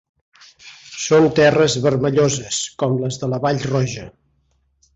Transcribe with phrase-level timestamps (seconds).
[1.03, 4.09] Són terres vermelloses, com les de la Vall Roja.